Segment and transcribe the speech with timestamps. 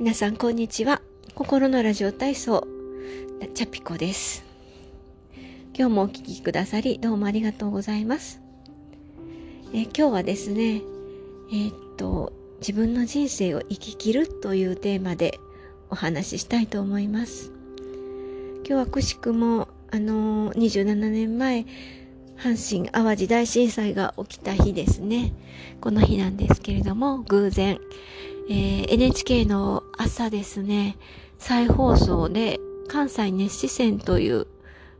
[0.00, 1.00] 皆さんこんにちは。
[1.36, 2.66] 心のラジオ体操
[3.54, 4.44] チャピコです。
[5.72, 8.40] 今日もお聴きくださりどうもありがとうございます。
[9.72, 10.82] え今日はですね
[11.52, 15.38] えー、っと自分の人生を生き切るというテーマで
[15.90, 17.52] お話ししたいと思います。
[18.66, 21.66] 今日はくしくもあのー、27年前
[22.36, 25.32] 阪神淡路大震災が起きた日ですね。
[25.80, 27.78] この日なんですけれども、偶然、
[28.48, 30.96] えー、NHK の朝ですね、
[31.38, 34.46] 再放送で関西熱視線という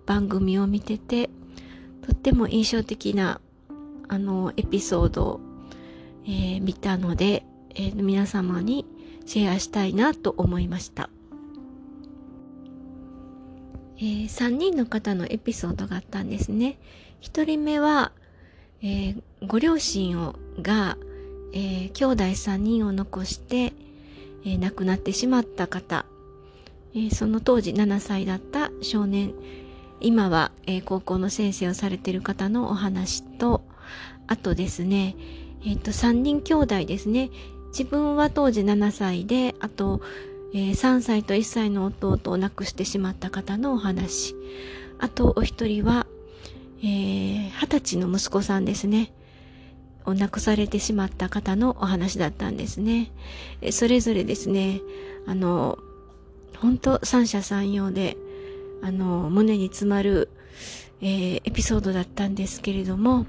[0.06, 1.28] 番組を見てて、
[2.02, 3.40] とっても印象的な、
[4.08, 5.40] あの、エピソードを、
[6.24, 7.44] えー、見たので、
[7.74, 8.86] えー、皆様に
[9.26, 11.10] シェアしたいなと思いました。
[13.96, 16.78] えー、3人の方のエピソードがあったんですね。
[17.20, 18.12] 1人目は、
[18.82, 20.96] えー、ご両親をが、
[21.54, 23.72] えー、兄弟3人を残して、
[24.44, 26.04] えー、亡くなってしまった方、
[26.94, 29.32] えー、その当時7歳だった少年、
[30.00, 33.62] 今は、え高校の先生をされている方のお話と、
[34.26, 35.16] あとですね、
[35.64, 37.30] えっ、と、3人兄弟ですね。
[37.68, 40.02] 自分は当時7歳で、あと、
[40.52, 44.34] え3歳と1歳の弟を亡くしてしまった方のお話。
[44.98, 46.06] あと、お一人は、
[46.82, 49.12] えー、20歳の息子さんですね。
[50.04, 53.10] を亡くされてしまった方のお話だったんですね。
[53.70, 54.80] それぞれですね、
[55.26, 55.78] あの、
[56.58, 58.16] 本当三者三様で、
[58.82, 60.28] あの、胸に詰まる、
[61.00, 63.26] えー、エピソードだったんですけれども、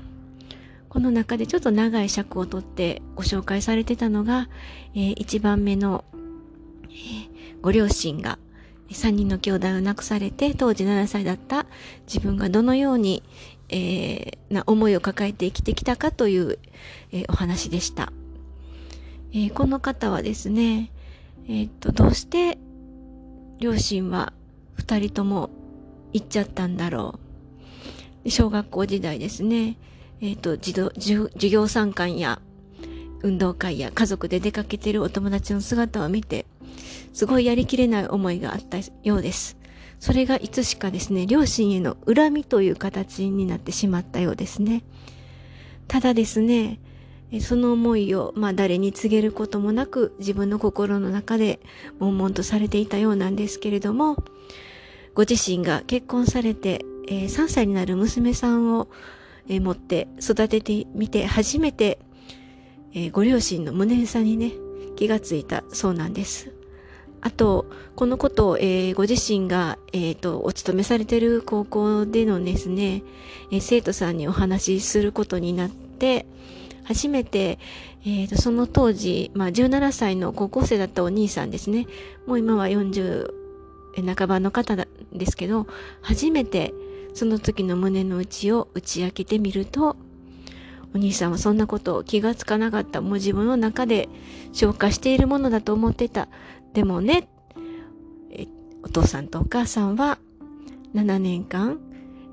[0.89, 4.47] この中でちょっと長い尺をとってご紹介されてたのが、
[4.93, 6.05] えー、1番目の、
[6.83, 7.29] えー、
[7.61, 8.39] ご両親が
[8.91, 11.65] 3人の兄弟を亡くされて当時7歳だった
[12.07, 13.23] 自分がどのように、
[13.69, 16.59] えー、な思いを抱えて生きてきたかという、
[17.11, 18.11] えー、お話でした、
[19.31, 20.91] えー、この方はですね、
[21.47, 22.58] えっとどうして
[23.59, 24.33] 両親は
[24.77, 25.49] 2人とも
[26.14, 27.20] 行っちゃったんだろ
[28.26, 29.77] う小学校時代ですね、
[30.21, 30.92] えっと授
[31.36, 32.42] 業参観や
[33.21, 36.45] 運動会や家族で出かけてるお友達の姿を見て
[37.14, 39.58] すごいやりきれない思いがあったようです。
[40.05, 44.83] それがいつしかですね、両親への恨みという形になってしまったようですね。
[45.88, 46.80] ただですね、
[47.42, 51.60] その思いを、まあ、誰に告げることもなく自分の心の中で
[51.98, 54.23] 悶々とされていたようなんですけれども、
[55.15, 58.89] ご自身が結婚されて、え、3歳になる娘さんを、
[59.49, 61.98] え、持って育ててみて初めて、
[62.94, 64.52] え、ご両親の無念さにね、
[64.98, 66.55] 気がついたそうなんです。
[67.25, 67.65] あと、
[67.95, 73.02] このことを、えー、ご自身が、え、ー、と、お勤めされている高校でのですね、
[73.49, 76.27] えー、生徒さんにお話しすることになって、
[76.83, 77.58] 初めて、
[78.05, 81.87] えっ、と、その当時、まあ、17歳の高校生だったお兄さんですね。
[82.27, 83.33] もう今は40
[84.15, 84.85] 半ばの方で
[85.25, 85.65] すけど、
[86.03, 86.75] 初めて
[87.15, 89.95] その時の胸の内を打ち明けてみると、
[90.95, 93.02] お兄さんはそんなことを気がつかなかった。
[93.02, 94.08] もう自分の中で
[94.54, 96.30] 消化しているものだと思ってた。
[96.73, 97.28] でもね、
[98.82, 100.20] お父さんとお母さんは
[100.94, 101.82] 7年間、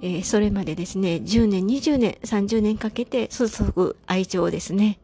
[0.00, 5.00] えー、それまでですね、10年、20年、30年かけて注ぐ愛情をですね、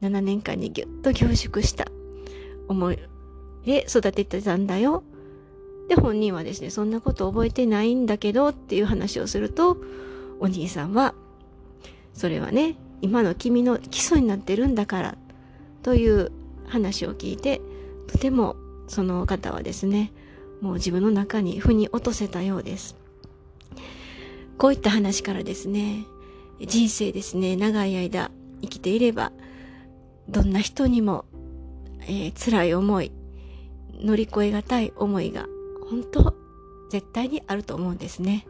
[0.00, 1.86] 7年間にぎゅっと凝縮した
[2.66, 2.98] 思い
[3.64, 5.04] で育ててたんだよ。
[5.88, 9.76] で、本人はですね、そんなこと覚えてないんだけどっていう話をすると、
[10.40, 11.14] お兄さんは
[12.14, 15.16] それはね今の君の基礎になってるんだから
[15.82, 16.30] という
[16.66, 17.60] 話を聞いて
[18.06, 18.56] とても
[18.88, 20.12] その方はですね
[20.60, 22.96] もう自分の中に腑に落とせたようです。
[24.58, 26.06] こういった話からですね
[26.60, 28.30] 人生ですね長い間
[28.60, 29.32] 生きていれば
[30.28, 31.24] どんな人にも、
[32.02, 33.10] えー、辛い思い
[33.94, 35.46] 乗り越えがたい思いが
[35.90, 36.34] 本当
[36.90, 38.46] 絶対にあると思うんですね。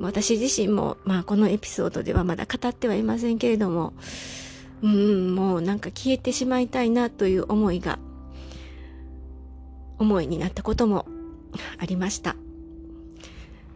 [0.00, 3.92] 私自身も、まあ、このエピソードではまだ語ってはいませんけれども、
[4.82, 7.98] うん、もうなんか消えてしまいたいなという思いが、
[9.98, 11.06] 思いになったことも
[11.78, 12.36] ありました。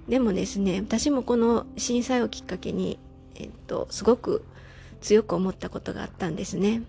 [0.08, 2.98] でもですね、私もこの震災をきっかけに、
[3.34, 4.44] えっと、すごく
[5.00, 6.82] 強く思ったことがあったんですね。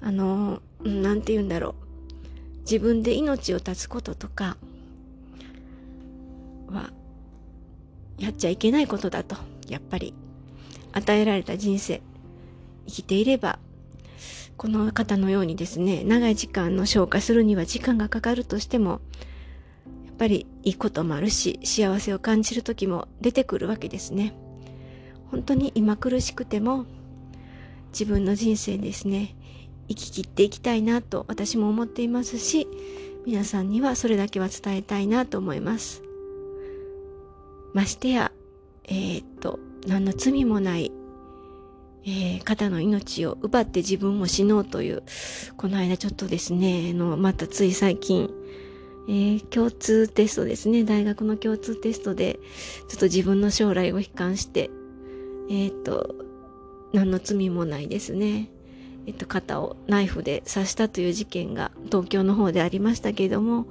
[0.00, 1.74] あの、なんて言うんだろう。
[2.62, 4.56] 自分で命を絶つこととか
[8.22, 9.34] やっちゃいけないことだと、
[9.68, 10.14] やっぱり、
[10.92, 12.00] 与えられた人生、
[12.86, 13.58] 生きていれば、
[14.56, 19.00] この方のようにですね、長い時間の消化するには時間がかかるとしても、
[20.06, 24.34] やっぱりいいこともあるし、幸せを感じる時も出てくるわけですね。
[25.32, 26.86] 本当に今苦しくても、
[27.90, 29.34] 自分の人生ですね、
[29.88, 32.68] 生き切っていきたいなと私も思っていますし、
[33.26, 36.04] 皆さんにはそれだけは伝えたいなと思います。
[37.74, 38.32] ましてや、
[38.84, 40.92] えー、っと、何の罪もない、
[42.04, 45.02] えー、方の命を奪って自分も死のうという、
[45.56, 48.30] この間ちょっとですね、の、またつい最近、
[49.08, 52.38] えー、共通テストですね、大学の共通テストで、
[52.88, 54.70] ちょっと自分の将来を悲観して、
[55.50, 56.14] えっ、と、
[56.92, 58.50] 何の罪もないですね。
[59.06, 63.66] えっと、肩をナイフで刺したという事件が東京の方でありましたけれども、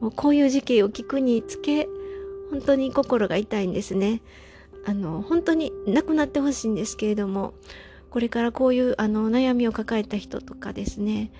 [0.00, 1.88] もうこういう事件を聞くにつけ、
[2.50, 4.22] 本当に心が痛いんですね。
[4.84, 7.54] あの、本当に亡くなってほしいんですけれども、
[8.10, 11.30] これからこういうあの悩みを抱えた人とかですね、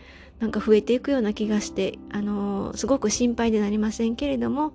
[0.40, 4.72] なんか増えていくような気がして、あの、すごく心配でなりませんけれども、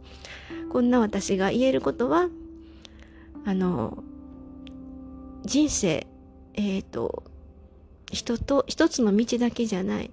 [0.72, 2.30] こんな私が言えることは、
[3.46, 4.04] あの、
[5.44, 6.08] 人生、
[6.54, 7.24] えっ、ー、と、
[8.12, 10.12] 人と一つの道だけじゃない。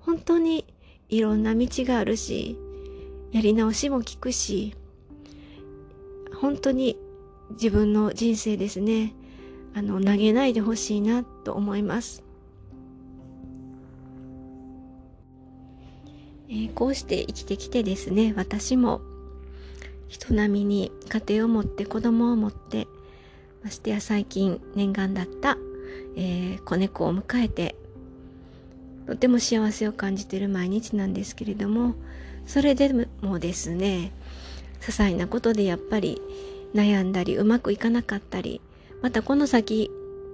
[0.00, 0.64] 本当に
[1.08, 2.56] いろんな道があるし、
[3.32, 4.74] やり直しも効くし、
[6.40, 6.98] 本当に
[7.50, 9.14] 自分の人生ですね、
[9.74, 12.22] あの、投げないでほしいなと思います。
[16.50, 19.00] えー、こうして生きてきてですね、私も
[20.08, 22.86] 人並みに家庭を持って子供を持って、
[23.62, 25.58] ましてや最近念願だった
[26.16, 27.76] えー、子猫を迎えて
[29.06, 31.94] とても幸せを感じている毎日なんですけれども
[32.44, 34.12] それでもですね
[34.80, 36.20] 些細なことでやっぱり
[36.74, 38.60] 悩んだりうまくいかなかったり
[39.02, 39.90] またこの先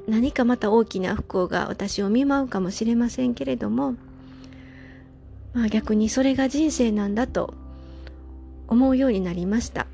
[0.06, 3.94] 何かまた大きな不幸が私を見舞うかもしれませんけれども、
[5.54, 7.54] まあ、逆にそれが人生なんだと
[8.68, 9.86] 思うようになりました。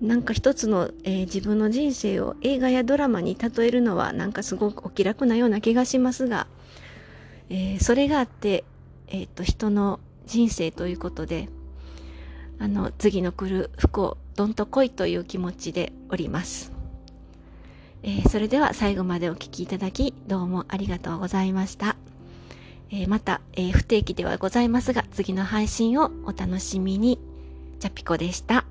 [0.00, 6.46] なんか一つの、えー、自分の人生を映画やドラマに例えるのはなんかすごくお気楽なような気がしますが、
[7.50, 8.64] えー、それがあって、
[9.08, 11.48] えっ、と、人の人生ということで、
[12.60, 16.72] あの、次の来る不幸、どんと来いという気持ちでおります。
[18.02, 21.96] えそれでは最後までお聴きいただき、どうもありがとうございました。
[22.90, 27.18] えまた、え不定期ではございますが、次の配信をお楽しみに。
[27.78, 28.66] チャピコでした。